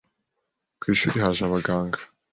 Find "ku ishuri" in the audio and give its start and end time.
0.79-1.17